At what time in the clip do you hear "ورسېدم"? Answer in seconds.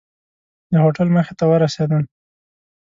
1.47-2.03